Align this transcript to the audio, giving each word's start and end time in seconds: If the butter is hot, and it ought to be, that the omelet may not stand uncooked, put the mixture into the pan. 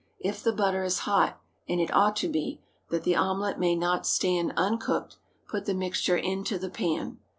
If 0.17 0.41
the 0.41 0.51
butter 0.51 0.83
is 0.83 0.97
hot, 1.05 1.39
and 1.69 1.79
it 1.79 1.93
ought 1.93 2.15
to 2.15 2.27
be, 2.27 2.59
that 2.89 3.03
the 3.03 3.15
omelet 3.15 3.59
may 3.59 3.75
not 3.75 4.07
stand 4.07 4.51
uncooked, 4.57 5.17
put 5.47 5.65
the 5.65 5.75
mixture 5.75 6.17
into 6.17 6.57
the 6.57 6.71
pan. 6.71 7.19